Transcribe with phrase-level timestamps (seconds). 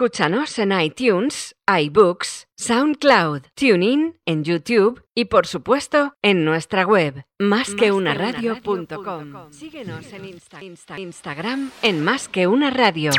[0.00, 9.52] Escúchanos en iTunes, iBooks, SoundCloud, TuneIn, en YouTube y por supuesto en nuestra web másqueunaradio.com.
[9.52, 10.40] Síguenos en
[10.96, 13.10] Instagram en Más que una radio.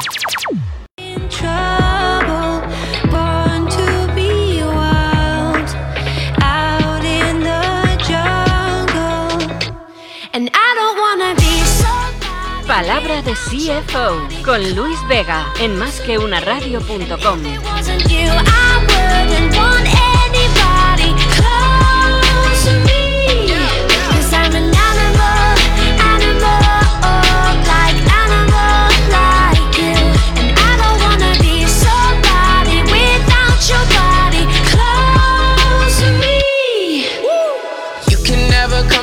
[12.81, 17.39] Palabra de CFO con Luis Vega en másqueunaradio.com.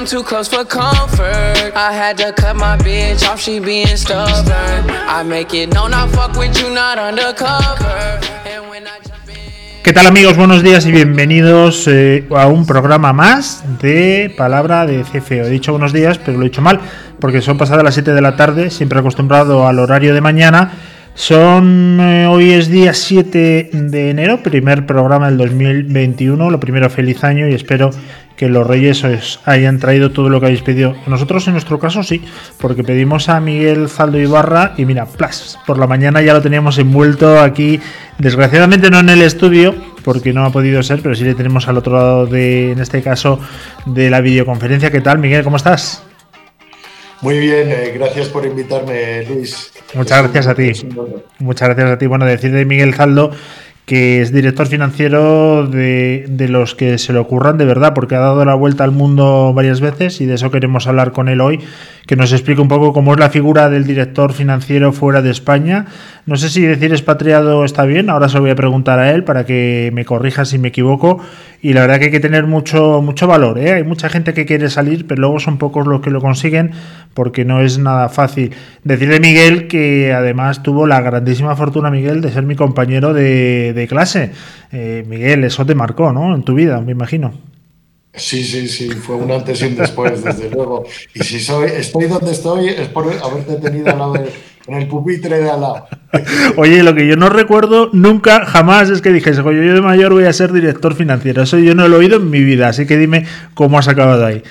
[0.08, 1.76] too close for comfort.
[1.76, 4.88] I had to cut my bitch off, she being stubborn.
[4.88, 8.18] I make it known I fuck with you, not undercover.
[9.84, 10.36] ¿Qué tal amigos?
[10.36, 15.34] Buenos días y bienvenidos eh, a un programa más de Palabra de CFO.
[15.34, 16.80] He dicho buenos días, pero lo he dicho mal,
[17.20, 20.72] porque son pasadas las 7 de la tarde, siempre acostumbrado al horario de mañana.
[21.18, 26.48] Son eh, hoy es día 7 de enero, primer programa del 2021.
[26.48, 27.90] Lo primero, feliz año y espero
[28.36, 30.94] que los reyes os hayan traído todo lo que habéis pedido.
[31.08, 32.22] Nosotros en nuestro caso sí,
[32.58, 36.78] porque pedimos a Miguel Zaldo Ibarra y mira, plas, por la mañana ya lo teníamos
[36.78, 37.80] envuelto aquí,
[38.18, 39.74] desgraciadamente no en el estudio,
[40.04, 43.02] porque no ha podido ser, pero sí le tenemos al otro lado de, en este
[43.02, 43.40] caso,
[43.86, 44.92] de la videoconferencia.
[44.92, 45.42] ¿Qué tal, Miguel?
[45.42, 46.04] ¿Cómo estás?
[47.22, 49.72] Muy bien, eh, gracias por invitarme, Luis.
[49.94, 50.72] Muchas gracias a ti.
[51.38, 52.06] Muchas gracias a ti.
[52.06, 53.30] Bueno, decir de Miguel Zaldo
[53.88, 58.20] que es director financiero de, de, los que se le ocurran de verdad, porque ha
[58.20, 61.60] dado la vuelta al mundo varias veces y de eso queremos hablar con él hoy,
[62.08, 65.84] que nos explique un poco cómo es la figura del director financiero fuera de España.
[66.24, 69.24] No sé si decir expatriado está bien, ahora se lo voy a preguntar a él
[69.24, 71.20] para que me corrija si me equivoco.
[71.60, 73.58] Y la verdad que hay que tener mucho, mucho valor.
[73.58, 73.74] ¿eh?
[73.74, 76.70] Hay mucha gente que quiere salir, pero luego son pocos los que lo consiguen
[77.12, 78.54] porque no es nada fácil.
[78.84, 84.32] Decirle Miguel que además tuvo la grandísima fortuna, Miguel, de ser mi compañero de, clase.
[84.72, 86.34] Eh, Miguel, eso te marcó, ¿no?
[86.34, 87.47] En tu vida, me imagino.
[88.14, 90.84] Sí, sí, sí, fue un antes y un después, desde luego.
[91.14, 94.14] Y si soy, estoy donde estoy es por haberte tenido al lado
[94.66, 95.86] en el pupitre de al lado.
[96.56, 100.12] Oye, lo que yo no recuerdo nunca, jamás es que dijese, oye, yo de mayor
[100.12, 101.42] voy a ser director financiero.
[101.42, 104.26] Eso yo no lo he oído en mi vida, así que dime cómo has acabado
[104.26, 104.42] ahí.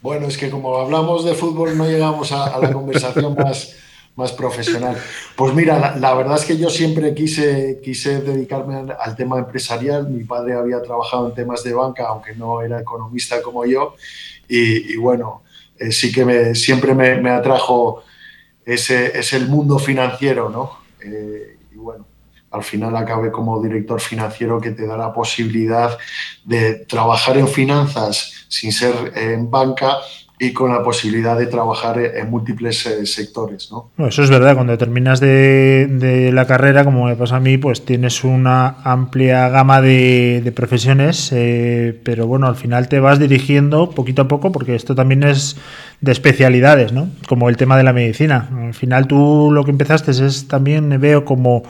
[0.00, 3.74] Bueno, es que como hablamos de fútbol no llegamos a la conversación más
[4.16, 4.96] más profesional.
[5.36, 10.08] Pues mira, la, verdad es que yo siempre quise, quise dedicarme al, tema empresarial.
[10.08, 13.94] Mi padre había trabajado en temas de banca, aunque no era economista como yo.
[14.48, 15.42] Y, bueno,
[15.78, 18.02] eh, sí que me, siempre me, atrajo
[18.64, 20.78] ese, es mundo financiero, ¿no?
[21.00, 22.06] Eh, y bueno,
[22.50, 25.98] al final acabé como director financiero que te da la posibilidad
[26.44, 29.98] de trabajar en finanzas sin ser en banca
[30.38, 33.70] y con la posibilidad de trabajar en múltiples eh, sectores.
[33.70, 33.90] ¿no?
[34.06, 38.22] eso es verdad, cuando terminas de, la carrera, como me pasa a mí, pues tienes
[38.22, 44.28] una amplia gama de, profesiones, eh, pero bueno, al final te vas dirigiendo poquito a
[44.28, 45.56] poco, porque esto también es
[46.00, 47.08] de especialidades, ¿no?
[47.28, 48.50] como el tema de la medicina.
[48.54, 51.62] Al final tú lo que empezaste es también, veo como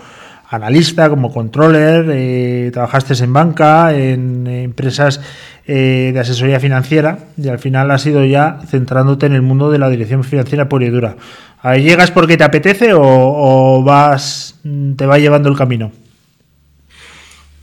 [0.49, 5.21] analista, como controller, eh, trabajaste en banca, en empresas
[5.69, 9.79] eh, de asesoría financiera y al final has ido ya centrándote en el mundo de
[9.79, 11.17] la dirección financiera pura y dura.
[11.61, 14.55] ¿Ahí llegas porque te apetece o, vas
[14.97, 15.91] te va llevando el camino?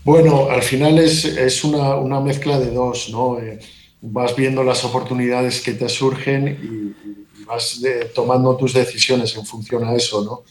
[0.04, 3.38] Bueno, al final es, una, mezcla de dos, ¿no?
[3.38, 3.58] Eh,
[4.02, 7.80] vas viendo las oportunidades que te surgen y, vas
[8.14, 10.42] tomando tus decisiones en función a eso, ¿no?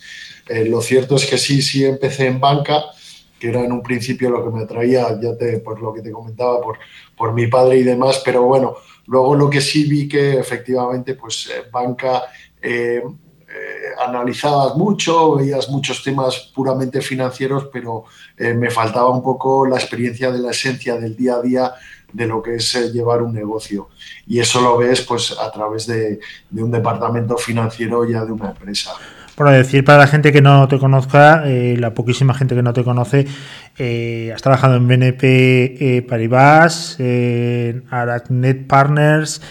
[0.48, 2.84] Eh, lo cierto es que sí, sí empecé en banca,
[3.44, 6.12] que era en un principio lo que me atraía, ya te, por lo que te
[6.12, 6.78] comentaba, por,
[7.18, 8.78] por mi padre y demás, pero bueno,
[9.08, 12.24] luego lo que sí vi que efectivamente, pues eh, banca...
[12.62, 13.04] Eh,
[14.04, 18.06] analizabas mucho, veías muchos temas puramente financieros, pero
[18.38, 21.74] me faltaba un poco la experiencia de la esencia del día a día
[22.12, 23.90] de lo que es llevar un negocio.
[24.26, 26.20] Y eso lo ves pues a través de,
[26.50, 28.96] de un departamento financiero ya de una empresa.
[29.36, 32.74] Por decir para la gente que no te conozca, eh, la poquísima gente que no
[32.74, 33.26] te conoce,
[33.80, 37.84] eh, has trabajado en BNP eh, Paribas, en
[38.68, 39.42] Partners,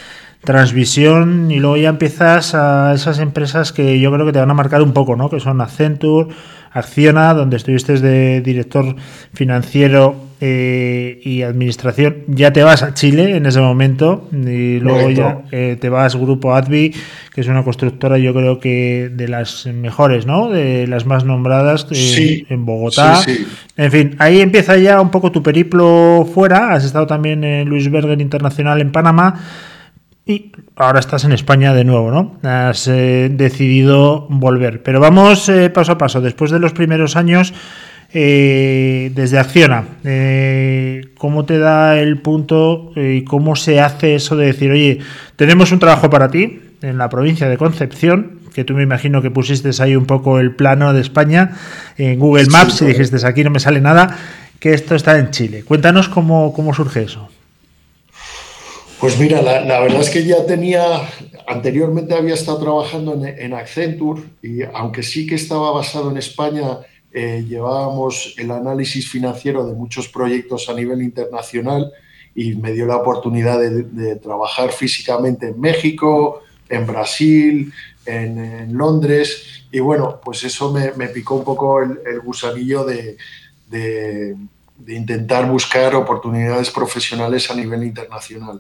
[0.45, 4.55] transmisión y luego ya empiezas a esas empresas que yo creo que te van a
[4.55, 5.29] marcar un poco, ¿no?
[5.29, 6.35] Que son Accenture,
[6.73, 8.97] Acciona, donde estuviste de director
[9.35, 12.25] financiero eh, y administración.
[12.27, 16.53] Ya te vas a Chile en ese momento y luego ya eh, te vas Grupo
[16.53, 16.93] Advi,
[17.33, 20.51] que es una constructora yo creo que de las mejores, ¿no?
[20.51, 23.21] De las más nombradas eh, en Bogotá.
[23.77, 26.73] En fin, ahí empieza ya un poco tu periplo fuera.
[26.73, 29.41] Has estado también en Luis Berger Internacional en Panamá.
[30.25, 32.39] Y ahora estás en España de nuevo, ¿no?
[32.49, 34.83] Has eh, decidido volver.
[34.83, 36.21] Pero vamos eh, paso a paso.
[36.21, 37.53] Después de los primeros años,
[38.15, 39.85] eh, desde Acciona,
[41.19, 45.01] ¿cómo te da el punto y cómo se hace eso de decir, oye,
[45.35, 49.31] tenemos un trabajo para ti en la provincia de Concepción, que tú me imagino que
[49.31, 51.53] pusiste ahí un poco el plano de España
[51.97, 54.17] en Google Maps y dijiste, aquí no me sale nada,
[54.61, 55.65] que esto está en Chile.
[55.65, 57.29] Cuéntanos cómo, cómo surge eso.
[59.03, 61.09] Pues mira, la, verdad es que ya tenía,
[61.49, 66.79] anteriormente había estado trabajando en, Accenture y aunque sí que estaba basado en España,
[67.11, 71.91] eh, llevábamos el análisis financiero de muchos proyectos a nivel internacional
[72.37, 77.73] y me dio la oportunidad de, trabajar físicamente en México, en Brasil,
[78.07, 83.17] en, Londres y bueno, pues eso me, picó un poco el, gusanillo de
[83.69, 84.37] de
[84.89, 88.59] intentar buscar oportunidades profesionales a nivel internacional.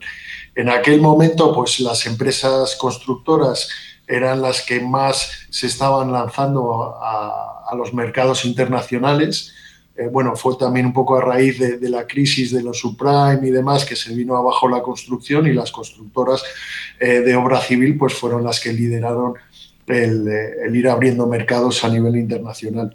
[0.54, 3.68] En aquel momento, pues las empresas constructoras
[4.06, 9.54] eran las que más se estaban lanzando a, los mercados internacionales.
[9.96, 13.50] Eh, bueno, fue también un poco a raíz de, la crisis de los subprime y
[13.50, 16.42] demás que se vino abajo la construcción y las constructoras
[17.00, 19.34] eh, de obra civil pues fueron las que lideraron
[19.86, 22.94] el, el ir abriendo mercados a nivel internacional.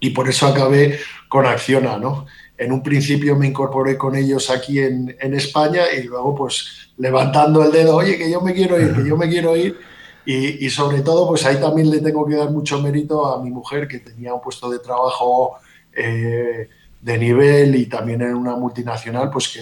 [0.00, 0.98] Y por eso acabé
[1.28, 2.26] con Acciona, ¿no?
[2.56, 7.72] En un principio me incorporé con ellos aquí en, España y luego pues levantando el
[7.72, 9.78] dedo, oye, que yo me quiero ir, que yo me quiero ir.
[10.26, 13.86] Y, sobre todo, pues ahí también le tengo que dar mucho mérito a mi mujer,
[13.86, 15.58] que tenía un puesto de trabajo
[15.92, 16.70] eh,
[17.02, 19.54] de nivel y también en una multinacional, pues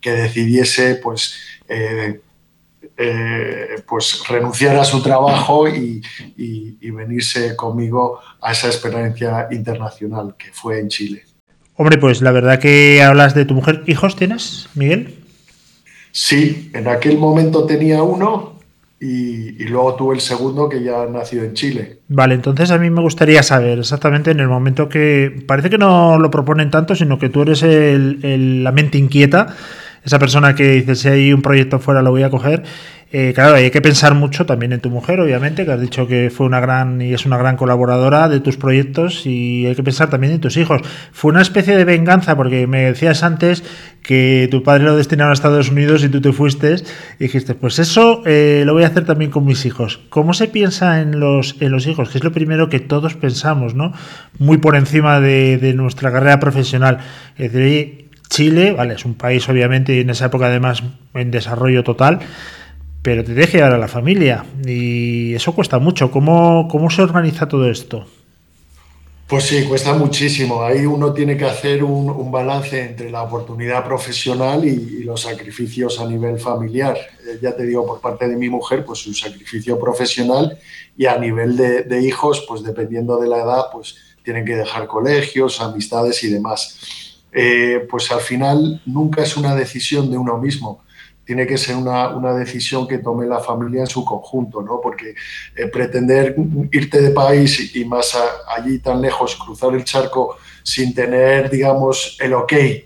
[0.00, 1.34] que, decidiese pues,
[1.66, 2.20] eh,
[2.94, 6.02] eh, pues renunciar a su trabajo y,
[6.36, 11.31] y venirse conmigo a esa experiencia internacional que fue en Chile.
[11.82, 13.82] Hombre, pues la verdad que hablas de tu mujer.
[13.88, 15.16] ¿Hijos tienes, Miguel?
[16.12, 18.52] Sí, en aquel momento tenía uno
[19.00, 21.98] y, luego tuve el segundo que ya nació en Chile.
[22.06, 26.20] Vale, entonces a mí me gustaría saber exactamente en el momento que parece que no
[26.20, 29.56] lo proponen tanto, sino que tú eres la mente inquieta,
[30.04, 32.64] esa persona que dice si hay un proyecto fuera lo voy a coger
[33.14, 36.30] eh, claro, hay que pensar mucho también en tu mujer, obviamente, que has dicho que
[36.34, 40.08] fue una gran y es una gran colaboradora de tus proyectos y hay que pensar
[40.08, 40.80] también en tus hijos.
[41.12, 43.64] Fue una especie de venganza porque me decías antes
[44.02, 46.76] que tu padre lo destinaron a Estados Unidos y tú te fuiste
[47.18, 50.00] y dijiste, pues eso eh, lo voy a hacer también con mis hijos.
[50.08, 52.08] ¿Cómo se piensa en los, en los hijos?
[52.08, 53.92] Que es lo primero que todos pensamos, ¿no?
[54.38, 56.96] Muy por encima de, de nuestra carrera profesional.
[57.36, 58.02] Es decir,
[58.32, 60.82] Chile, vale, es un país obviamente y en esa época además
[61.12, 62.20] en desarrollo total
[63.02, 66.10] pero te deje llevar a la familia y eso cuesta mucho.
[66.10, 68.06] ¿Cómo, cómo se organiza todo esto?
[69.26, 70.62] Pues sí, cuesta muchísimo.
[70.62, 76.06] Ahí uno tiene que hacer un, balance entre la oportunidad profesional y, los sacrificios a
[76.06, 76.96] nivel familiar.
[76.96, 80.58] Eh, ya te digo, por parte de mi mujer, pues su sacrificio profesional
[80.96, 85.60] y a nivel de, hijos, pues dependiendo de la edad, pues tienen que dejar colegios,
[85.60, 86.78] amistades y demás.
[87.32, 90.82] Eh, pues al final nunca es una decisión de uno mismo
[91.24, 94.80] tiene que ser una, una, decisión que tome la familia en su conjunto, ¿no?
[94.82, 95.14] Porque
[95.56, 96.34] eh, pretender
[96.72, 98.18] irte de país y más
[98.48, 102.82] allí tan lejos, cruzar el charco sin tener, digamos, el ok eh,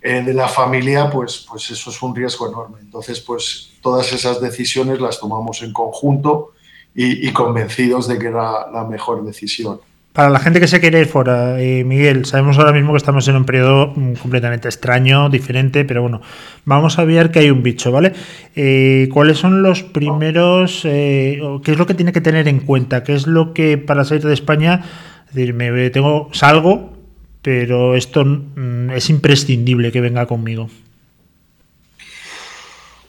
[0.00, 2.78] de la familia, pues, pues eso es un riesgo enorme.
[2.80, 6.52] Entonces, pues todas esas decisiones las tomamos en conjunto
[6.94, 9.80] y, y convencidos de que era la mejor decisión.
[10.12, 13.26] Para la gente que se quiere ir fuera, eh, Miguel, sabemos ahora mismo que estamos
[13.28, 16.20] en un periodo mm, completamente extraño, diferente, pero bueno,
[16.66, 18.12] vamos a ver que hay un bicho, ¿vale?
[18.54, 23.04] Eh, ¿Cuáles son los primeros, eh, qué es lo que tiene que tener en cuenta?
[23.04, 24.82] ¿Qué es lo que para salir de España,
[25.30, 26.92] es decir, me tengo, salgo,
[27.40, 30.68] pero esto mm, es imprescindible que venga conmigo?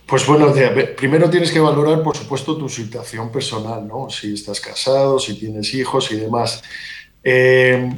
[0.05, 0.53] Pues bueno,
[0.97, 4.09] primero tienes que valorar, por supuesto, tu situación personal, ¿no?
[4.09, 6.61] Si estás casado, si tienes hijos y demás.
[7.23, 7.89] Eh,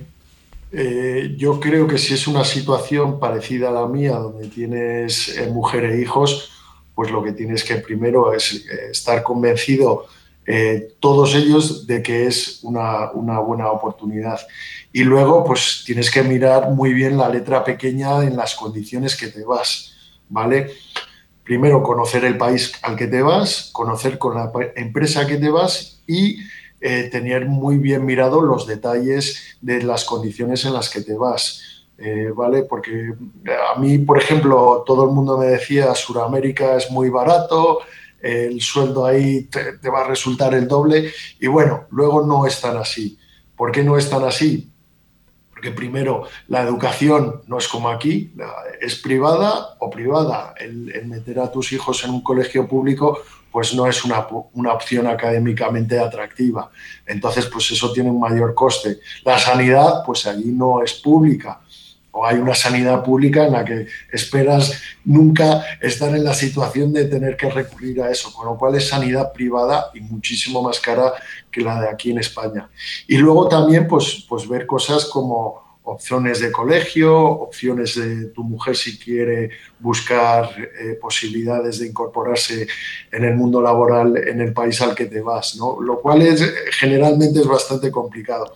[0.71, 5.47] eh, yo creo que si es una situación parecida a la mía, donde tienes eh,
[5.47, 6.51] mujer e hijos,
[6.93, 10.05] pues lo que tienes que primero es estar convencido
[10.99, 14.39] todos ellos de que es una, buena oportunidad.
[14.93, 19.27] Y luego, pues tienes que mirar muy bien la letra pequeña en las condiciones que
[19.27, 19.95] te vas,
[20.29, 20.71] ¿vale?
[21.45, 26.01] Primero conocer el país al que te vas, conocer con la empresa que te vas
[26.07, 26.39] y
[26.81, 31.61] eh, tener muy bien mirado los detalles de las condiciones en las que te vas.
[31.97, 32.63] Eh, ¿Vale?
[32.63, 33.13] Porque
[33.73, 37.79] a mí, por ejemplo, todo el mundo me decía, Sudamérica es muy barato,
[38.21, 42.59] el sueldo ahí te, te, va a resultar el doble y bueno, luego no es
[42.59, 43.17] tan así.
[43.55, 44.71] ¿Por qué no es tan así?
[45.55, 48.33] Porque primero, la educación no es como aquí,
[48.81, 50.53] es privada o privada.
[50.59, 55.07] El, meter a tus hijos en un colegio público pues no es una, una, opción
[55.07, 56.69] académicamente atractiva.
[57.05, 58.99] Entonces, pues eso tiene un mayor coste.
[59.23, 61.61] La sanidad, pues allí no es pública.
[62.17, 67.05] O hay una sanidad pública en la que esperas nunca estar en la situación de
[67.05, 71.13] tener que recurrir a eso, con lo cual es sanidad privada y muchísimo más cara
[71.51, 72.69] que la de aquí en España.
[73.05, 78.75] Y luego también, pues, pues ver cosas como opciones de colegio, opciones de tu mujer
[78.75, 82.65] si quiere buscar eh, posibilidades de incorporarse
[83.11, 85.79] en el mundo laboral en el país al que te vas, ¿no?
[85.79, 86.41] Lo cual es,
[86.79, 88.53] generalmente es bastante complicado.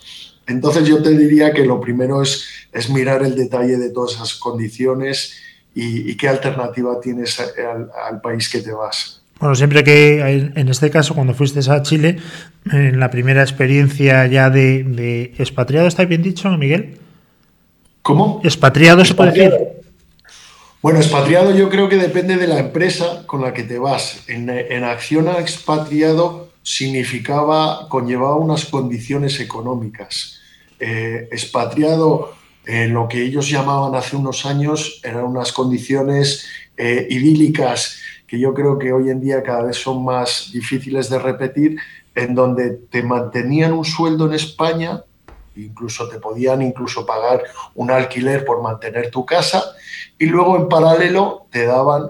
[0.50, 4.34] Entonces yo te diría que lo primero es, es mirar el detalle de todas esas
[4.34, 5.36] condiciones
[5.74, 9.22] y, y qué alternativa tienes al, al país que te vas.
[9.40, 12.18] Bueno, siempre que, en este caso, cuando fuiste a Chile,
[12.70, 16.98] en la primera experiencia ya de, de expatriado, ¿está bien dicho, Miguel?
[18.02, 18.42] ¿Cómo?
[18.44, 19.54] ¿Expatriado, se puede decir?
[20.82, 24.24] Bueno, expatriado yo creo que depende de la empresa con la que te vas.
[24.28, 30.39] En, en Acciona expatriado significaba, conllevaba unas condiciones económicas.
[30.80, 32.34] Eh, expatriado,
[32.66, 38.54] eh, lo que ellos llamaban hace unos años, eran unas condiciones eh, idílicas que yo
[38.54, 41.78] creo que hoy en día cada vez son más difíciles de repetir,
[42.16, 45.04] en donde te mantenían un sueldo en España
[45.56, 47.44] incluso te podían incluso pagar
[47.76, 49.64] un alquiler por mantener tu casa
[50.18, 52.10] y luego en paralelo te daban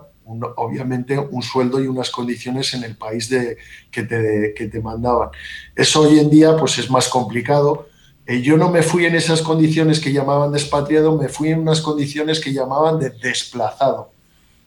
[0.57, 3.57] obviamente un sueldo y unas condiciones en el país de,
[3.89, 5.29] que, te, que te mandaban.
[5.75, 7.88] Eso hoy en día pues es más complicado.
[8.29, 11.62] Eh, yo no me fui en esas condiciones que llamaban de expatriado, me fui en
[11.62, 14.12] unas condiciones que llamaban de desplazado,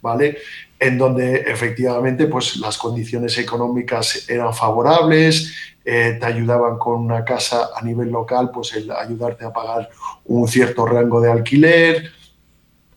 [0.00, 0.38] ¿vale?
[0.80, 5.54] En donde efectivamente pues las condiciones económicas eran favorables,
[5.84, 9.88] eh, te ayudaban con una casa a nivel local, pues el ayudarte a pagar
[10.24, 12.10] un cierto rango de alquiler.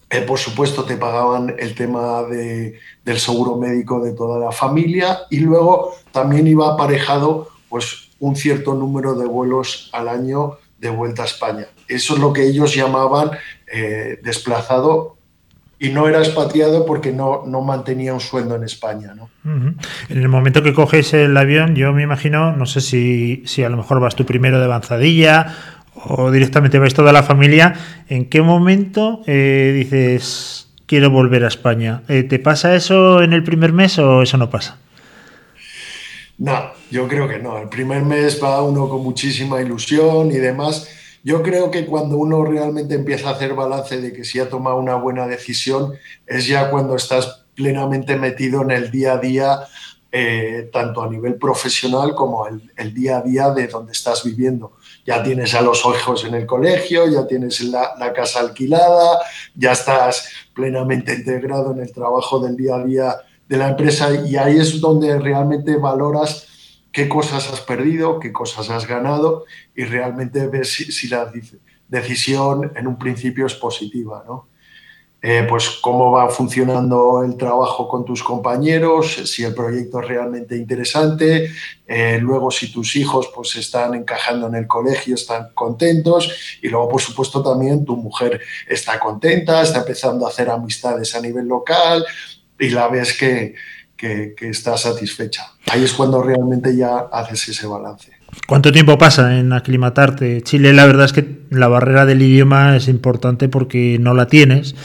[0.10, 5.28] Eh, por supuesto, te pagaban el tema de, del seguro médico de toda la familia
[5.30, 11.22] y luego también iba aparejado pues, un cierto número de vuelos al año de vuelta
[11.22, 11.68] a España.
[11.88, 13.32] Eso es lo que ellos llamaban
[13.72, 15.18] eh, desplazado
[15.78, 19.14] y no era expatriado porque no, no mantenía un sueldo en España.
[19.14, 19.30] ¿no?
[19.46, 19.76] Uh -huh.
[20.10, 23.70] En el momento que coges el avión, yo me imagino, no sé si, si a
[23.70, 25.56] lo mejor vas tú primero de avanzadilla
[25.94, 27.74] o directamente vais toda la familia,
[28.10, 32.02] ¿en qué momento eh, dices quiero volver a España?
[32.08, 34.78] Eh, ¿Te pasa eso en el primer mes o eso no pasa?
[36.38, 37.58] No, yo creo que no.
[37.58, 40.88] El primer mes va uno con muchísima ilusión y demás
[41.26, 44.78] yo creo que cuando uno realmente empieza a hacer balance de que si ha tomado
[44.78, 45.96] una buena decisión,
[46.28, 49.60] es ya cuando estás plenamente metido en el día a día,
[50.12, 54.74] eh, tanto a nivel profesional como el, el, día a día de donde estás viviendo.
[55.04, 59.18] Ya tienes a los hijos en el colegio, ya tienes la, la casa alquilada,
[59.56, 63.16] ya estás plenamente integrado en el trabajo del día a día
[63.50, 66.46] de la empresa y ahí es donde realmente valoras
[66.96, 69.44] qué cosas has perdido, qué cosas has ganado
[69.76, 71.30] y realmente ves si, la
[71.90, 74.48] decisión en un principio es positiva, ¿no?
[75.22, 80.56] Eh, pues cómo va funcionando el trabajo con tus compañeros, si el proyecto es realmente
[80.56, 81.50] interesante,
[81.86, 86.88] eh, luego si tus hijos pues están encajando en el colegio, están contentos y luego
[86.88, 92.06] por supuesto también tu mujer está contenta, está empezando a hacer amistades a nivel local
[92.58, 93.56] y la ves que,
[94.06, 95.54] que, que está satisfecha.
[95.72, 98.12] Ahí es cuando realmente ya haces ese balance.
[98.48, 100.42] ¿Cuánto tiempo pasa en aclimatarte?
[100.42, 104.76] Chile, la verdad es que la barrera del idioma es importante porque no la tienes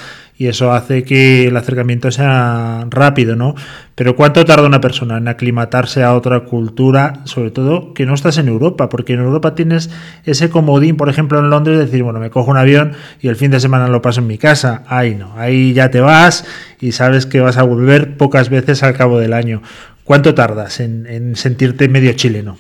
[0.40, 3.54] y eso hace que el acercamiento sea rápido, ¿no?
[3.94, 8.38] Pero ¿cuánto tarda una persona en aclimatarse a otra cultura, sobre todo que no estás
[8.38, 8.88] en Europa?
[8.88, 9.90] Porque en Europa tienes
[10.24, 13.50] ese comodín, por ejemplo, en Londres, decir, bueno, me cojo un avión y el fin
[13.50, 14.82] de semana lo paso en mi casa.
[14.86, 16.46] Ahí no, ahí ya te vas
[16.80, 19.60] y sabes que vas a volver pocas veces al cabo del año.
[20.04, 22.56] ¿Cuánto tardas en, en sentirte medio chileno?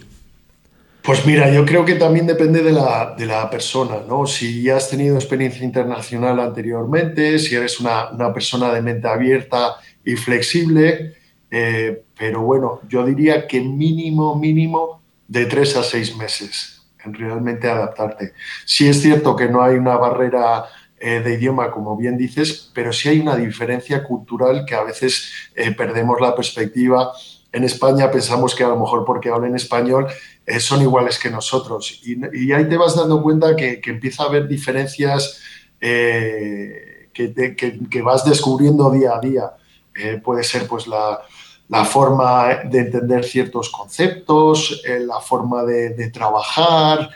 [1.02, 4.26] Pues mira, yo creo que también depende de la, de la, persona, ¿no?
[4.26, 9.76] Si ya has tenido experiencia internacional anteriormente, si eres una, una persona de mente abierta
[10.04, 11.16] y flexible,
[11.50, 17.68] eh, pero bueno, yo diría que mínimo, mínimo de tres a seis meses en realmente
[17.68, 18.32] adaptarte.
[18.64, 20.66] Sí es cierto que no hay una barrera
[20.98, 25.32] eh, de idioma, como bien dices, pero sí hay una diferencia cultural que a veces
[25.54, 27.12] eh, perdemos la perspectiva.
[27.52, 30.06] En España pensamos que a lo mejor porque hablan español
[30.50, 32.00] eh, son iguales que nosotros.
[32.04, 35.40] Y, ahí te vas dando cuenta que, empieza a haber diferencias
[35.80, 37.10] que,
[37.90, 39.52] que, vas descubriendo día a día.
[40.22, 41.20] puede ser pues la,
[41.68, 47.10] la, forma de entender ciertos conceptos, la forma de, de trabajar,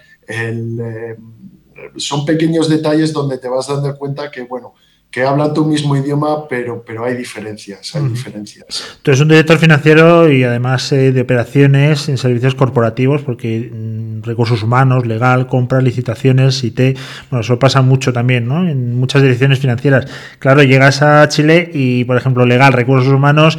[1.96, 4.74] son pequeños detalles donde te vas dando cuenta que, bueno,
[5.14, 8.98] que hablan tu mismo idioma, pero, pero hay diferencias, hay diferencias.
[9.00, 14.22] Tú eres un director financiero y además eh, de operaciones en servicios corporativos, porque mm,
[14.24, 16.98] recursos humanos, legal, compras, licitaciones, IT,
[17.30, 18.68] bueno, eso pasa mucho también, ¿no?
[18.68, 20.10] En muchas direcciones financieras.
[20.40, 23.56] Claro, llegas a Chile y, por ejemplo, legal, recursos humanos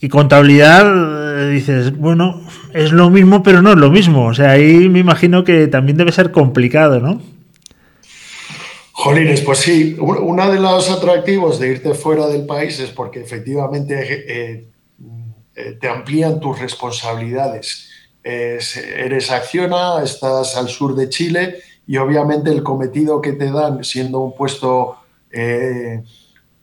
[0.00, 2.42] y contabilidad, eh, dices, bueno,
[2.74, 4.26] es lo mismo, pero no es lo mismo.
[4.26, 7.20] O sea, ahí me imagino que también debe ser complicado, ¿no?
[9.02, 13.96] Jolines, pues sí, uno de los atractivos de irte fuera del país es porque efectivamente
[13.98, 14.68] eh,
[15.56, 17.90] eh, te amplían tus responsabilidades.
[18.22, 24.20] eres acciona, estás al sur de Chile y obviamente el cometido que te dan siendo
[24.20, 24.98] un puesto
[25.32, 26.04] eh,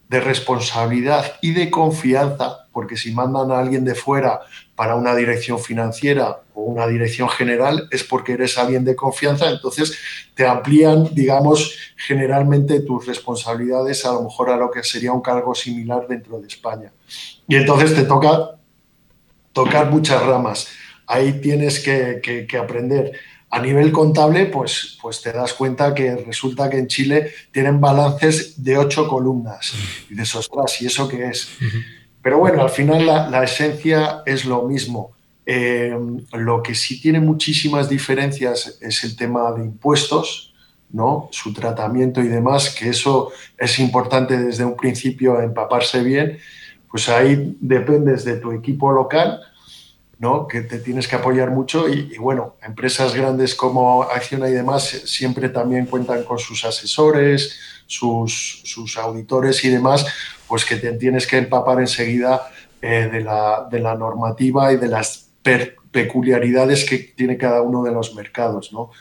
[0.07, 4.39] de responsabilidad y de confianza, porque si mandan a alguien de fuera
[4.79, 9.97] para una dirección financiera o una dirección general es porque eres alguien de confianza, entonces
[10.33, 15.53] te amplían, digamos, generalmente tus responsabilidades a lo mejor a lo que sería un cargo
[15.53, 16.93] similar dentro de España.
[17.45, 18.51] Y entonces te toca
[19.51, 20.69] tocar muchas ramas.
[21.07, 23.19] Ahí tienes que, que aprender
[23.49, 28.63] a nivel contable, pues, pues te das cuenta que resulta que en Chile tienen balances
[28.63, 29.73] de ocho columnas.
[30.09, 31.49] Y dices, ostras, ¿y eso qué es?
[32.21, 35.11] Pero bueno, al final la, esencia es lo mismo.
[35.45, 35.97] Eh,
[36.33, 40.53] lo que sí tiene muchísimas diferencias es el tema de impuestos,
[40.91, 41.29] ¿no?
[41.31, 46.37] su tratamiento y demás, que eso es importante desde un principio empaparse bien.
[46.89, 49.39] Pues ahí dependes de tu equipo local
[50.49, 55.47] que te tienes que apoyar mucho y, bueno, empresas grandes como Acciona y demás siempre
[55.47, 57.57] también cuentan con sus asesores,
[57.87, 60.05] sus, sus auditores y demás,
[60.47, 62.49] pues que te tienes que empapar enseguida
[62.81, 65.29] eh, de, la, de, la, normativa y de las
[65.91, 68.91] peculiaridades que tiene cada uno de los mercados, ¿no?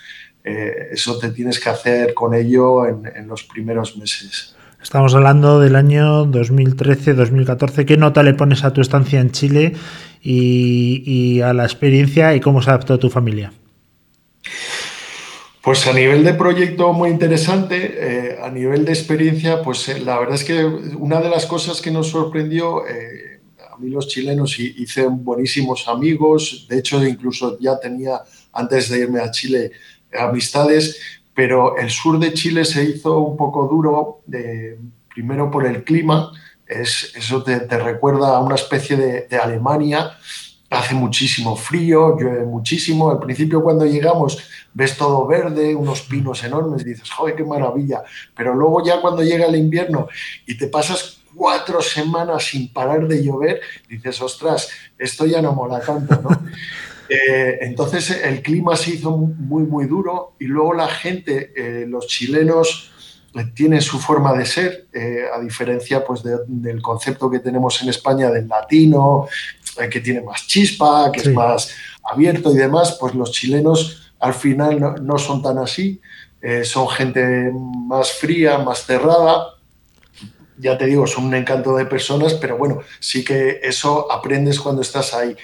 [0.44, 4.54] Eh, eso te tienes que hacer con ello en, en los primeros meses.
[4.80, 7.84] Estamos hablando del año 2013-2014.
[7.84, 9.74] ¿Qué nota le pones a tu estancia en Chile
[10.22, 13.52] y, a la experiencia y cómo se adaptó tu familia?
[15.62, 20.18] Pues a nivel de proyecto muy interesante, eh, a nivel de experiencia, pues eh, la
[20.18, 24.58] verdad es que una de las cosas que nos sorprendió, eh, a mí los chilenos
[24.58, 29.72] hice buenísimos amigos, de hecho incluso ya tenía antes de irme a Chile
[30.18, 31.00] amistades,
[31.34, 34.22] pero el sur de Chile se hizo un poco duro,
[35.14, 36.32] primero por el clima,
[36.68, 40.16] es, eso te, recuerda a una especie de, Alemania.
[40.70, 43.10] Hace muchísimo frío, llueve muchísimo.
[43.10, 44.38] Al principio cuando llegamos
[44.74, 48.02] ves todo verde, unos pinos enormes, dices, joder, qué maravilla.
[48.36, 50.08] Pero luego ya cuando llega el invierno
[50.46, 55.80] y te pasas cuatro semanas sin parar de llover, dices, ostras, esto ya no mola
[55.80, 56.30] tanto, ¿no?
[57.10, 62.06] Eh, entonces el clima se hizo muy, muy duro y luego la gente, eh, los
[62.06, 62.92] chilenos,
[63.46, 68.30] tiene su forma de ser, eh, a diferencia pues, del concepto que tenemos en España
[68.30, 69.26] del latino,
[69.80, 74.34] eh, que tiene más chispa, que es más abierto y demás, pues los chilenos al
[74.34, 76.00] final no, son tan así,
[76.42, 79.54] eh, son gente más fría, más cerrada.
[80.56, 84.82] Ya te digo, son un encanto de personas, pero bueno, sí que eso aprendes cuando
[84.82, 85.36] estás ahí.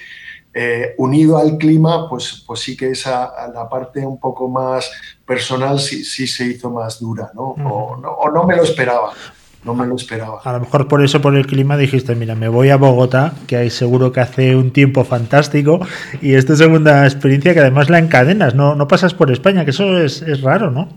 [0.57, 4.89] Eh, unido al clima, pues, pues sí que esa la parte un poco más
[5.25, 7.55] personal sí, sí se hizo más dura, ¿no?
[7.65, 8.43] O, ¿no?
[8.45, 9.11] me lo esperaba.
[9.65, 10.39] No me lo esperaba.
[10.45, 13.57] A lo mejor por eso, por el clima, dijiste, mira, me voy a Bogotá, que
[13.57, 15.79] ahí seguro que hace un tiempo fantástico,
[16.21, 19.97] y esta segunda experiencia que además la encadenas, no, no pasas por España, que eso
[19.97, 20.87] es, es raro, ¿no?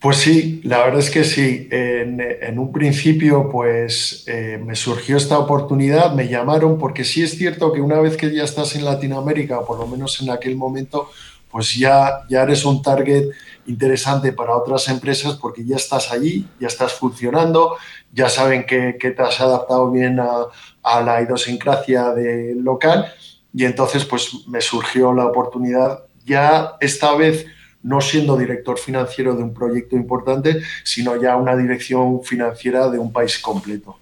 [0.00, 1.68] Pues sí, la verdad es que sí.
[1.72, 7.72] En, un principio, pues eh, me surgió esta oportunidad, me llamaron, porque sí es cierto
[7.72, 11.10] que una vez que ya estás en Latinoamérica, por lo menos en aquel momento,
[11.50, 13.30] pues ya, ya eres un target
[13.66, 17.76] interesante para otras empresas porque ya estás allí, ya estás funcionando,
[18.12, 20.46] ya saben que, te has adaptado bien a,
[20.82, 23.12] a la idiosincrasia del local
[23.52, 27.46] y entonces pues me surgió la oportunidad ya esta vez
[27.88, 33.10] no siendo director financiero de un proyecto importante, sino ya una dirección financiera de un
[33.10, 33.98] país completo.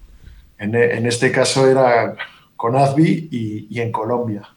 [0.59, 2.15] En, este caso era
[2.57, 3.29] con ASBI
[3.69, 4.49] y, en Colombia.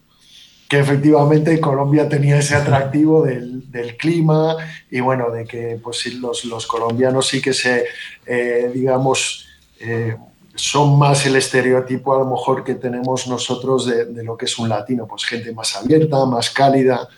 [0.69, 4.57] que efectivamente Colombia tenía ese atractivo del, clima
[4.91, 7.85] y bueno, de que pues los, los colombianos sí que se,
[8.27, 9.47] eh, digamos,
[9.79, 10.17] eh,
[10.57, 14.59] son más el estereotipo a lo mejor que tenemos nosotros de, de, lo que es
[14.59, 17.09] un latino, pues gente más abierta, más cálida,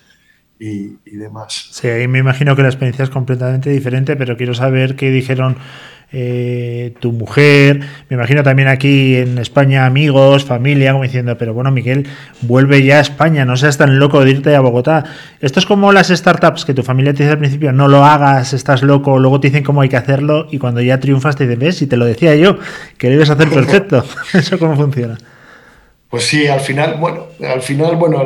[0.62, 1.68] y, demás.
[1.72, 5.56] Sí, ahí me imagino que la experiencia es completamente diferente, pero quiero saber qué dijeron
[6.12, 11.72] eh, tu mujer, me imagino también aquí en España amigos, familia, como diciendo, pero bueno,
[11.72, 12.06] Miguel,
[12.42, 15.04] vuelve ya a España, no seas tan loco de irte a Bogotá.
[15.40, 18.52] Esto es como las startups que tu familia te dice al principio, no lo hagas,
[18.52, 21.58] estás loco, luego te dicen cómo hay que hacerlo y cuando ya triunfas te dicen,
[21.58, 22.58] ves, y te lo decía yo,
[22.98, 24.04] que debes hacer perfecto.
[24.34, 25.18] ¿Eso cómo funciona?
[26.12, 28.22] Pues sí, al final, bueno, al final, bueno,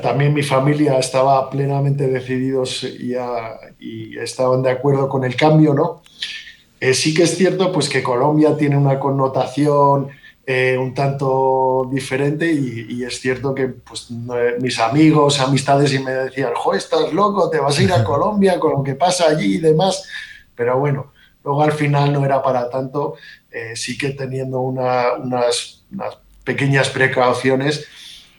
[0.00, 3.14] también mi familia estaba plenamente decididos y,
[3.78, 6.02] y, estaban de acuerdo con el cambio, ¿no?
[6.80, 10.08] Eh, sí que es cierto, pues que Colombia tiene una connotación
[10.46, 14.10] eh, un tanto diferente y, es cierto que pues,
[14.58, 18.58] mis amigos, amistades y me decían, jo, estás loco, te vas a ir a Colombia
[18.58, 20.08] con lo que pasa allí y demás,
[20.54, 21.12] pero bueno,
[21.44, 23.16] luego al final no era para tanto,
[23.50, 25.18] eh, sí que teniendo unas,
[25.90, 27.86] unas pequeñas precauciones,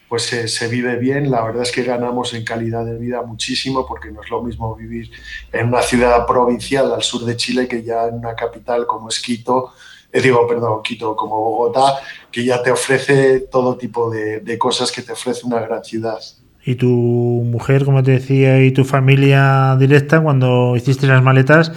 [0.07, 1.29] pues se, vive bien.
[1.29, 4.73] La verdad es que ganamos en calidad de vida muchísimo porque no es lo mismo
[4.75, 5.11] vivir
[5.51, 9.19] en una ciudad provincial al sur de Chile que ya en una capital como es
[9.19, 9.73] Quito,
[10.11, 11.99] eh, digo, perdón, Quito como Bogotá,
[12.31, 16.19] que ya te ofrece todo tipo de, de cosas que te ofrece una gran ciudad.
[16.65, 21.73] ¿Y tu mujer, como te decía, y tu familia directa, cuando hiciste las maletas,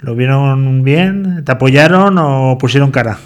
[0.00, 1.44] lo vieron bien?
[1.44, 3.18] ¿Te apoyaron o pusieron cara?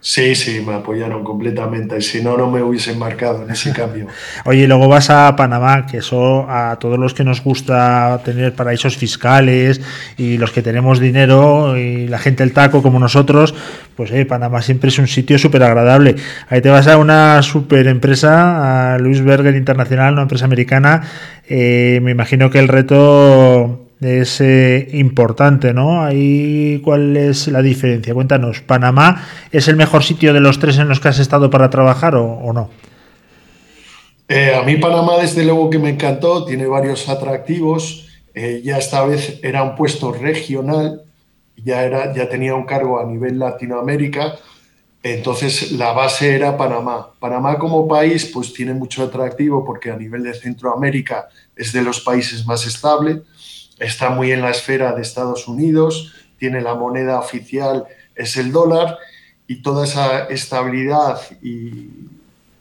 [0.00, 2.00] Sí, sí, me apoyaron completamente.
[2.00, 4.06] Si no, no me hubiese marcado en ese cambio.
[4.44, 8.96] Oye, luego vas a Panamá, que eso a todos los que nos gusta tener paraísos
[8.96, 9.80] fiscales
[10.16, 13.54] y los que tenemos dinero y la gente el taco como nosotros,
[13.96, 16.14] pues eh, Panamá siempre es un sitio súper agradable.
[16.48, 21.02] Ahí te vas a una super empresa, a Luis Berger Internacional, una empresa americana.
[21.48, 24.40] Eh, me imagino que el reto es
[24.94, 26.02] importante, ¿no?
[26.02, 28.14] Ahí, ¿cuál es la diferencia?
[28.14, 31.70] Cuéntanos, ¿Panamá es el mejor sitio de los tres en los que has estado para
[31.70, 32.70] trabajar o, no?
[34.28, 38.08] Eh, a mí Panamá, desde luego que me encantó, tiene varios atractivos.
[38.34, 41.02] Eh, ya esta vez era un puesto regional,
[41.56, 44.36] ya, era, ya tenía un cargo a nivel Latinoamérica,
[45.02, 47.10] entonces la base era Panamá.
[47.18, 52.00] Panamá como país pues tiene mucho atractivo porque a nivel de Centroamérica es de los
[52.00, 53.22] países más estables
[53.78, 58.98] está muy en la esfera de Estados Unidos, tiene la moneda oficial, es el dólar,
[59.46, 62.06] y toda esa estabilidad y,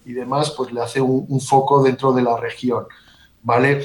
[0.06, 2.86] demás, pues le hace un, foco dentro de la región.
[3.44, 3.84] ¿vale?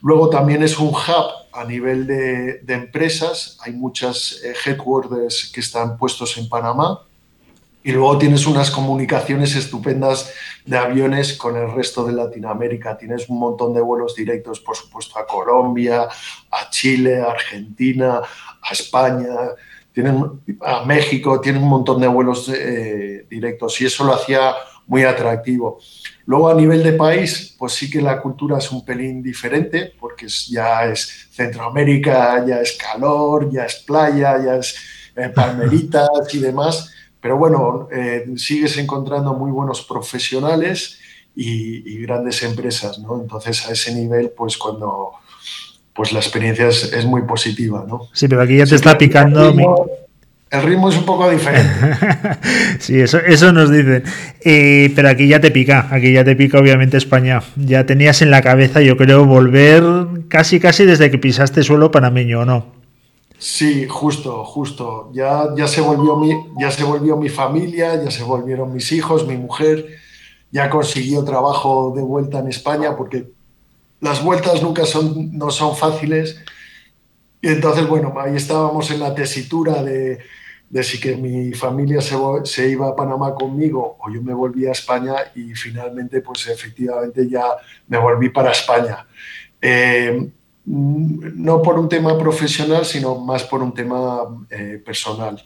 [0.00, 5.98] Luego también es un hub a nivel de, empresas, hay muchas eh, headquarters que están
[5.98, 7.00] puestos en Panamá,
[7.84, 10.32] y luego tienes unas comunicaciones estupendas
[10.64, 12.96] de aviones con el resto de Latinoamérica.
[12.96, 16.08] Tienes un montón de vuelos directos, por supuesto, a Colombia,
[16.50, 18.22] a Chile, a Argentina,
[18.62, 19.26] a España,
[20.62, 24.54] a México, tienen un montón de vuelos eh, directos y eso lo hacía
[24.86, 25.78] muy atractivo.
[26.24, 30.26] Luego a nivel de país, pues sí que la cultura es un pelín diferente, porque
[30.48, 34.74] ya es Centroamérica, ya es calor, ya es playa, ya es
[35.16, 36.90] eh, palmeritas y demás
[37.24, 41.00] pero bueno, eh, sigues encontrando muy buenos profesionales
[41.34, 43.18] y, grandes empresas, ¿no?
[43.18, 45.12] Entonces a ese nivel, pues cuando
[45.94, 48.08] pues la experiencia es, muy positiva, ¿no?
[48.12, 49.48] Sí, pero aquí ya te está picando.
[50.50, 51.72] El ritmo, es un poco diferente.
[52.78, 54.04] sí, eso, eso nos dicen.
[54.42, 57.42] Eh, pero aquí ya te pica, aquí ya te pica obviamente España.
[57.56, 59.82] Ya tenías en la cabeza, yo creo, volver
[60.28, 62.73] casi casi desde que pisaste suelo panameño, ¿o no?
[63.38, 65.10] Sí, justo, justo.
[65.12, 69.26] Ya, ya, se volvió mi, ya se volvió mi familia, ya se volvieron mis hijos,
[69.26, 69.86] mi mujer,
[70.50, 73.30] ya consiguió trabajo de vuelta en España porque
[74.00, 76.40] las vueltas nunca son, no son fáciles.
[77.42, 80.20] Y entonces, bueno, ahí estábamos en la tesitura de,
[80.70, 84.72] de si que mi familia se, iba a Panamá conmigo o yo me volví a
[84.72, 87.44] España y finalmente, pues efectivamente ya
[87.88, 89.06] me volví para España.
[89.60, 90.30] Eh,
[90.66, 95.42] no por un tema profesional, sino más por un tema eh, personal.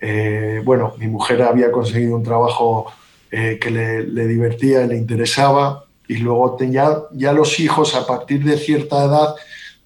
[0.00, 2.86] Eh, bueno, mi mujer había conseguido un trabajo
[3.30, 8.44] eh, que le, divertía y le interesaba, y luego ya, ya los hijos a partir
[8.44, 9.34] de cierta edad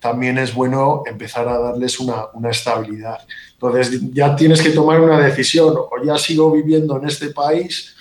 [0.01, 3.19] también es bueno empezar a darles una, una, estabilidad.
[3.55, 7.95] Entonces ya tienes que tomar una decisión, o ya sigo viviendo en este país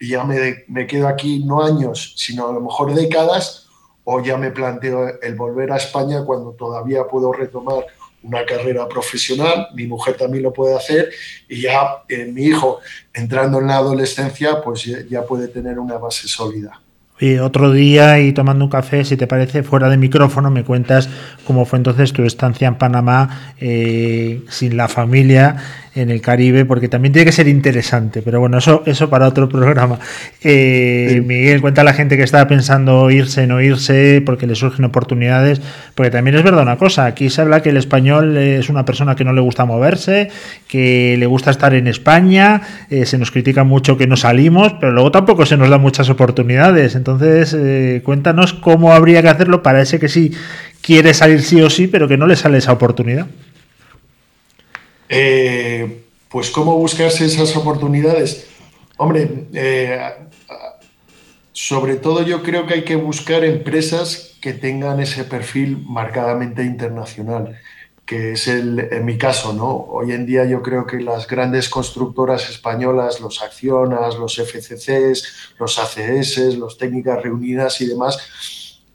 [0.00, 3.63] y ya me, me quedo aquí no años, sino a lo mejor décadas,
[4.04, 7.86] o ya me planteo el volver a España cuando todavía puedo retomar
[8.22, 11.10] una carrera profesional, mi mujer también lo puede hacer
[11.48, 12.80] y ya eh, mi hijo
[13.12, 16.80] entrando en la adolescencia pues ya, puede tener una base sólida.
[17.20, 21.08] Y otro día y tomando un café, si te parece, fuera de micrófono, me cuentas
[21.46, 26.88] cómo fue entonces tu estancia en Panamá eh, sin la familia en el Caribe, porque
[26.88, 29.98] también tiene que ser interesante, pero bueno, eso, eso para otro programa.
[30.42, 34.84] Eh, Miguel, cuenta a la gente que estaba pensando irse, no irse, porque le surgen
[34.84, 35.60] oportunidades,
[35.94, 39.14] porque también es verdad una cosa, aquí se habla que el español es una persona
[39.14, 40.30] que no le gusta moverse,
[40.66, 44.92] que le gusta estar en España, eh, se nos critica mucho que no salimos, pero
[44.92, 49.80] luego tampoco se nos da muchas oportunidades, entonces eh, cuéntanos cómo habría que hacerlo para
[49.80, 50.32] ese que sí
[50.82, 53.26] quiere salir sí o sí, pero que no le sale esa oportunidad.
[55.16, 58.48] Eh, pues cómo buscarse esas oportunidades.
[58.96, 60.00] Hombre, eh,
[61.52, 67.56] sobre todo yo creo que hay que buscar empresas que tengan ese perfil marcadamente internacional,
[68.04, 69.68] que es el, en mi caso, ¿no?
[69.68, 75.78] Hoy en día yo creo que las grandes constructoras españolas, los Accionas, los FCCs, los
[75.78, 78.18] ACS, los Técnicas Reunidas y demás,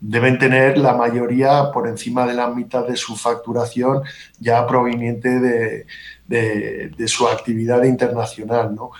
[0.01, 4.01] deben tener la mayoría por encima de la mitad de su facturación
[4.39, 5.85] ya proveniente de,
[6.27, 8.73] de, su actividad internacional.
[8.73, 8.91] ¿no?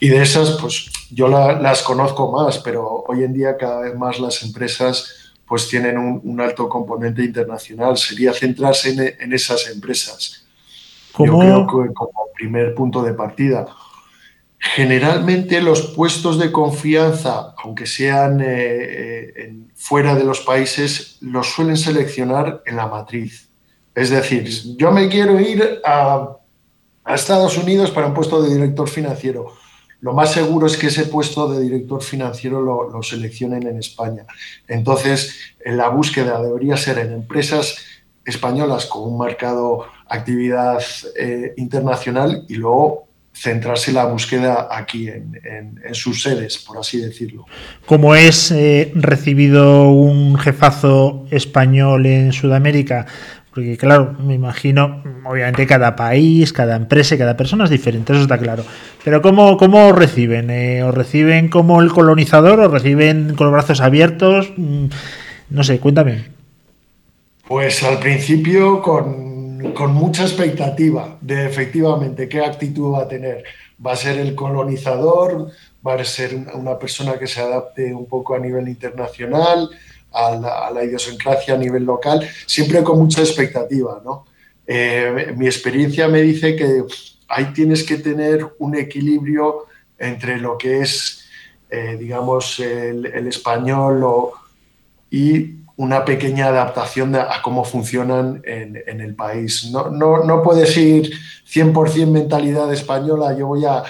[0.00, 4.18] Y de esas, pues yo las conozco más, pero hoy en día cada vez más
[4.18, 7.96] las empresas pues tienen un, alto componente internacional.
[7.96, 10.44] Sería centrarse en, en esas empresas.
[11.18, 13.66] Yo creo que como primer punto de partida.
[14.74, 21.76] Generalmente los puestos de confianza, aunque sean eh, eh, fuera de los países, los suelen
[21.76, 23.48] seleccionar en la matriz.
[23.94, 26.32] Es decir, yo me quiero ir a,
[27.06, 29.52] Estados Unidos para un puesto de director financiero.
[30.00, 34.26] Lo más seguro es que ese puesto de director financiero lo, seleccionen en España.
[34.66, 37.76] Entonces, en la búsqueda debería ser en empresas
[38.24, 40.82] españolas con un marcado actividad
[41.16, 43.05] eh, internacional y luego
[43.36, 47.44] centrarse la búsqueda aquí en, sus sedes, por así decirlo.
[47.84, 53.06] ¿Cómo es eh, recibido un jefazo español en Sudamérica?
[53.50, 58.22] Porque claro, me imagino, obviamente cada país, cada empresa y cada persona es diferente, eso
[58.22, 58.64] está claro.
[59.04, 60.50] Pero ¿cómo, cómo reciben?
[60.50, 64.52] Eh, ¿O reciben como el colonizador o reciben con los brazos abiertos?
[64.56, 64.86] Mm,
[65.50, 66.24] no sé, cuéntame.
[67.46, 69.35] Pues al principio con
[69.74, 73.44] con mucha expectativa de efectivamente qué actitud va a tener.
[73.84, 75.50] ¿Va a ser el colonizador?
[75.86, 79.68] ¿Va a ser una persona que se adapte un poco a nivel internacional,
[80.12, 82.26] a la, idiosincrasia a nivel local?
[82.46, 84.24] Siempre con mucha expectativa, ¿no?
[84.66, 86.82] Eh, mi experiencia me dice que
[87.28, 89.66] ahí tienes que tener un equilibrio
[89.98, 91.24] entre lo que es,
[91.70, 94.04] eh, digamos, el, español
[95.10, 99.70] y una pequeña adaptación a cómo funcionan en, el país.
[99.70, 101.12] No, no, no, puedes ir
[101.46, 103.82] 100% mentalidad española, yo voy a,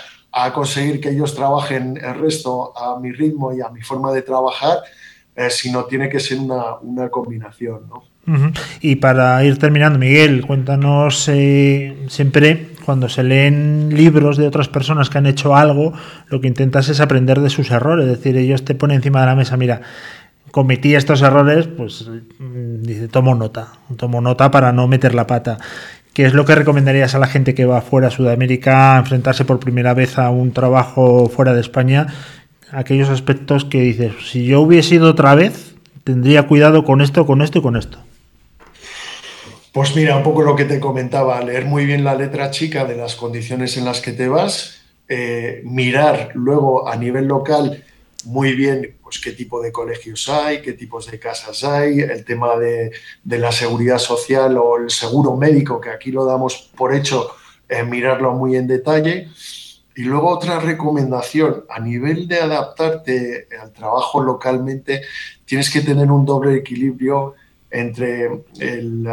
[0.52, 4.80] conseguir que ellos trabajen el resto a mi ritmo y a mi forma de trabajar,
[5.34, 7.84] eh, sino tiene que ser una, combinación.
[8.82, 15.08] Y para ir terminando, Miguel, cuéntanos eh, siempre cuando se leen libros de otras personas
[15.08, 15.92] que han hecho algo,
[16.28, 19.26] lo que intentas es aprender de sus errores, es decir, ellos te ponen encima de
[19.26, 19.80] la mesa, mira,
[20.56, 25.58] cometí estos errores, pues mm, dice, tomo nota, tomo nota para no meter la pata.
[26.14, 29.44] ¿Qué es lo que recomendarías a la gente que va fuera a Sudamérica a enfrentarse
[29.44, 32.06] por primera vez a un trabajo fuera de España?
[32.70, 37.42] Aquellos aspectos que dices, si yo hubiese ido otra vez, tendría cuidado con esto, con
[37.42, 37.98] esto y con esto.
[39.74, 42.96] Pues mira, un poco lo que te comentaba, leer muy bien la letra chica de
[42.96, 47.84] las condiciones en las que te vas, eh, mirar luego a nivel local
[48.26, 52.56] muy bien pues, qué tipo de colegios hay, qué tipos de casas hay, el tema
[52.56, 52.92] de,
[53.24, 57.30] la seguridad social o el seguro médico, que aquí lo damos por hecho,
[57.68, 59.28] eh, mirarlo muy en detalle.
[59.94, 65.02] Y luego otra recomendación, a nivel de adaptarte al trabajo localmente,
[65.46, 67.34] tienes que tener un doble equilibrio
[67.70, 69.08] entre el,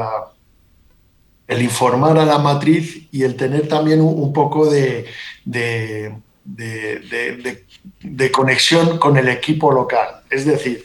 [1.47, 5.05] el informar a la matriz y el tener también un, poco de
[5.45, 6.15] de,
[8.31, 10.23] conexión con el equipo local.
[10.29, 10.83] Es decir,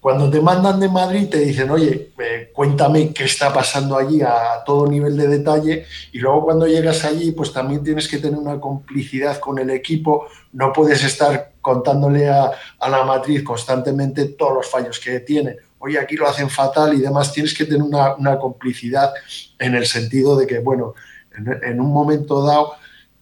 [0.00, 4.62] cuando te mandan de Madrid te dicen, oye, eh, cuéntame qué está pasando allí a
[4.64, 8.60] todo nivel de detalle y luego cuando llegas allí pues también tienes que tener una
[8.60, 12.52] complicidad con el equipo, no puedes estar contándole a,
[12.88, 15.56] la matriz constantemente todos los fallos que tiene.
[15.80, 19.12] Oye, aquí lo hacen fatal y demás, tienes que tener una, complicidad
[19.58, 20.94] en el sentido de que, bueno,
[21.36, 22.74] en un momento dado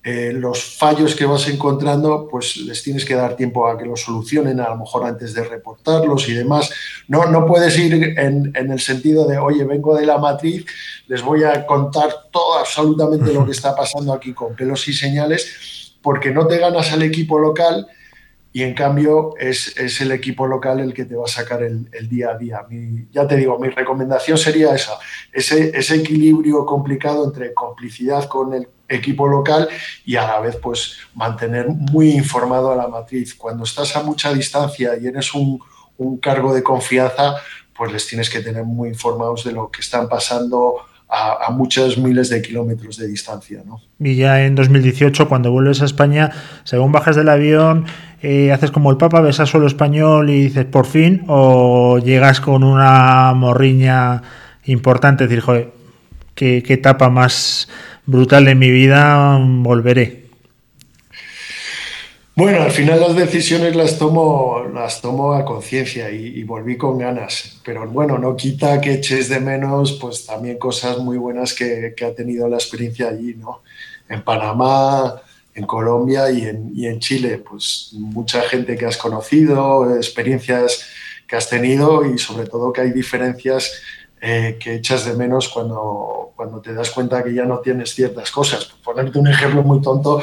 [0.09, 4.03] eh, los fallos que vas encontrando, pues les tienes que dar tiempo a que los
[4.03, 6.71] solucionen, a lo mejor antes de reportarlos y demás.
[7.09, 10.64] No, no puedes ir en, el sentido de, oye, vengo de la matriz,
[11.09, 15.97] les voy a contar todo absolutamente lo que está pasando aquí con pelos y señales,
[16.01, 17.88] porque no te ganas al equipo local
[18.53, 21.88] y en cambio es, es, el equipo local el que te va a sacar el,
[21.92, 22.64] el día a día.
[22.71, 25.01] Mi, ya te digo, mi recomendación sería esa,
[25.33, 29.68] ese, ese equilibrio complicado entre complicidad con el equipo local
[30.05, 33.35] y a la vez pues mantener muy informado a la matriz.
[33.35, 35.61] Cuando estás a mucha distancia y eres un,
[36.20, 37.37] cargo de confianza,
[37.75, 40.77] pues les tienes que tener muy informados de lo que están pasando
[41.09, 43.62] a, a, muchos miles de kilómetros de distancia.
[43.64, 43.81] ¿no?
[43.99, 46.31] Y ya en 2018, cuando vuelves a España,
[46.64, 47.87] según bajas del avión,
[48.22, 52.40] eh, haces como el Papa, ves a suelo español y dices por fin, o llegas
[52.40, 54.22] con una morriña
[54.64, 55.72] importante, decir, joder,
[56.35, 57.68] qué, qué etapa más
[58.07, 60.27] brutal de mi vida volveré.
[62.35, 66.99] Bueno, al final las decisiones las tomo, las tomo a conciencia y, y, volví con
[66.99, 67.61] ganas.
[67.64, 72.05] Pero bueno, no quita que eches de menos pues también cosas muy buenas que, que
[72.05, 73.62] ha tenido la experiencia allí, ¿no?
[74.11, 75.23] En Panamá,
[75.55, 80.87] en Colombia y en, y en, Chile, pues mucha gente que has conocido, experiencias
[81.27, 83.81] que has tenido y sobre todo que hay diferencias
[84.21, 88.31] eh, que echas de menos cuando, cuando te das cuenta que ya no tienes ciertas
[88.31, 88.65] cosas.
[88.65, 90.23] Por ponerte un ejemplo muy tonto,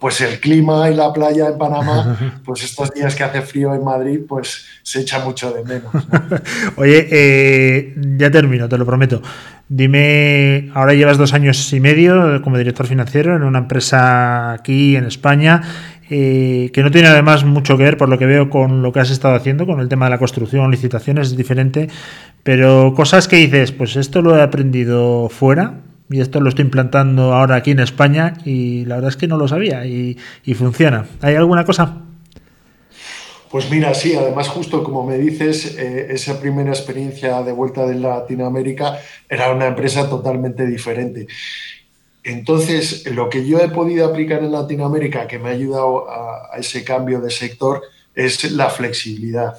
[0.00, 3.84] pues el clima y la playa en Panamá, pues estos días que hace frío en
[3.84, 5.92] Madrid, pues se echa mucho de menos.
[5.92, 6.02] ¿no?
[6.76, 9.22] Oye, eh, ya termino, te lo prometo.
[9.68, 15.04] Dime, ahora llevas dos años y medio como director financiero en una empresa aquí en
[15.04, 15.60] España,
[16.10, 19.00] eh, que no tiene además mucho que ver, por lo que veo, con lo que
[19.00, 21.90] has estado haciendo, con el tema de la construcción, licitaciones, es diferente,
[22.48, 27.34] pero cosas que dices, pues esto lo he aprendido fuera, y esto lo estoy implantando
[27.34, 30.16] ahora aquí en España y la verdad es que no lo sabía y,
[30.54, 31.06] funciona.
[31.20, 31.98] ¿Hay alguna cosa?
[33.50, 37.96] Pues mira, sí, además justo como me dices, eh, esa primera experiencia de vuelta de
[37.96, 41.26] Latinoamérica era una empresa totalmente diferente.
[42.24, 46.82] Entonces, lo que yo he podido aplicar en Latinoamérica, que me ha ayudado a ese
[46.82, 47.82] cambio de sector,
[48.14, 49.58] es la flexibilidad,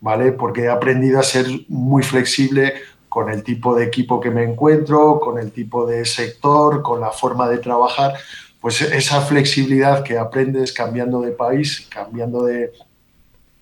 [0.00, 0.32] ¿vale?
[0.32, 2.74] Porque he aprendido a ser muy flexible
[3.16, 7.10] con el tipo de equipo que me encuentro, con el tipo de sector, con la
[7.10, 8.12] forma de trabajar,
[8.60, 12.72] pues esa flexibilidad que aprendes cambiando de país, cambiando de,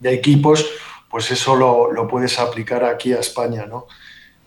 [0.03, 0.67] equipos,
[1.09, 3.87] pues eso lo, lo, puedes aplicar aquí a España, ¿no?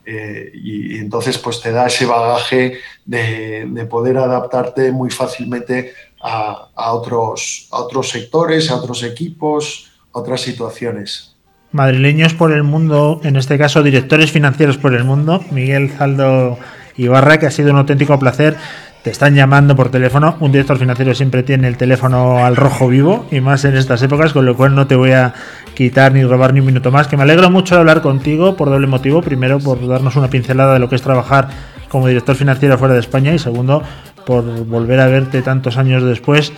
[0.05, 5.93] Eh, y, y, entonces pues te da ese bagaje de, de poder adaptarte muy fácilmente
[6.21, 11.36] a, a, otros, a otros sectores, a otros equipos, a otras situaciones
[11.71, 16.57] madrileños por el mundo, en este caso directores financieros por el mundo, Miguel Zaldo
[16.95, 18.57] Ibarra, que ha sido un auténtico placer.
[19.03, 20.35] Te están llamando por teléfono.
[20.41, 24.33] Un director financiero siempre tiene el teléfono al rojo vivo y más en estas épocas,
[24.33, 25.33] con lo cual no te voy a
[25.75, 27.07] quitar ni robar ni un minuto más.
[27.07, 29.21] Que me alegro mucho de hablar contigo por doble motivo.
[29.21, 31.47] Primero, por darnos una pincelada de lo que es trabajar
[31.87, 33.81] como director financiero fuera de España y segundo,
[34.25, 36.51] por volver a verte tantos años después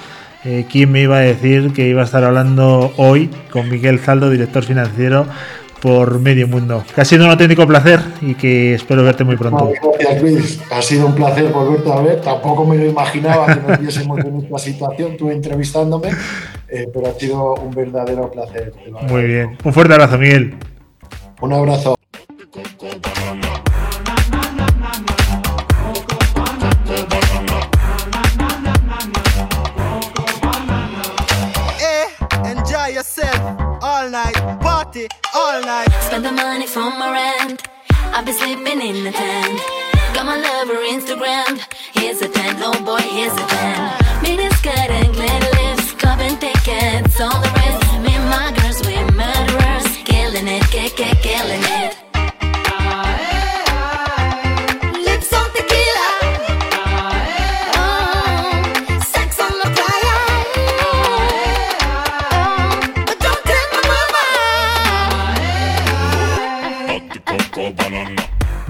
[0.46, 4.30] eh, ¿Quién me iba a decir que iba a estar hablando hoy con Miguel Zaldo,
[4.30, 5.26] director financiero,
[5.82, 6.84] por medio mundo?
[6.96, 9.72] Que ha sido un auténtico placer y que espero verte muy pronto.
[10.00, 10.62] Gracias, Luis.
[10.72, 12.22] Ha sido un placer volverte a ver.
[12.22, 16.10] Tampoco me lo imaginaba que nos viésemos en esta situación, tú entrevistándome,
[16.70, 18.72] eh, pero ha sido un verdadero placer.
[19.10, 19.58] Muy bien.
[19.62, 20.56] Un fuerte abrazo, Miguel.
[21.42, 21.99] Un abrazo.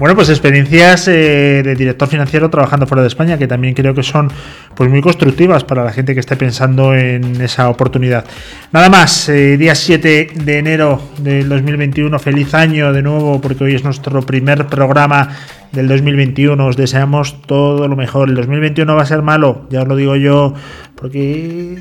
[0.00, 4.02] Bueno, pues experiencias eh, de director financiero trabajando fuera de España, que también creo que
[4.02, 4.32] son
[4.74, 8.24] pues muy constructivas para la gente que esté pensando en esa oportunidad.
[8.72, 13.74] Nada más, eh, día 7 de enero del 2021, feliz año de nuevo, porque hoy
[13.74, 15.36] es nuestro primer programa
[15.70, 16.66] del 2021.
[16.66, 18.30] Os deseamos todo lo mejor.
[18.30, 20.54] El 2021 va a ser malo, ya os lo digo yo,
[20.94, 21.76] porque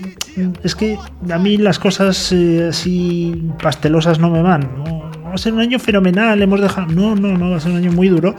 [0.62, 0.98] es que
[1.32, 4.70] a mí las cosas eh, así pastelosas no me van.
[4.78, 4.99] ¿no?
[5.30, 6.88] Va a ser un año fenomenal, hemos dejado.
[6.88, 8.36] No, no, no, va a ser un año muy duro.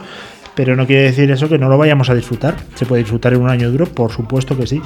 [0.53, 2.55] Pero no quiere decir eso que no lo vayamos a disfrutar.
[2.75, 4.81] Se puede disfrutar en un año duro, por supuesto que sí.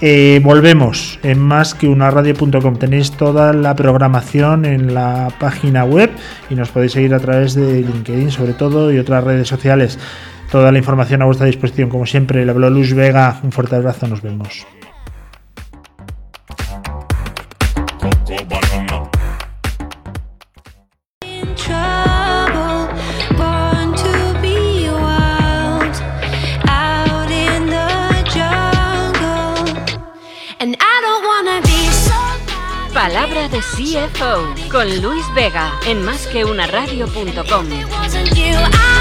[0.00, 2.76] Eh, volvemos en más que una radio.com.
[2.76, 6.10] Tenéis toda la programación en la página web
[6.48, 9.98] y nos podéis seguir a través de LinkedIn, sobre todo, y otras redes sociales.
[10.50, 12.44] Toda la información a vuestra disposición, como siempre.
[12.44, 13.40] Le habló Luz Vega.
[13.42, 14.66] Un fuerte abrazo, nos vemos.
[34.70, 36.04] Con Luis Vega en.
[38.02, 38.99] I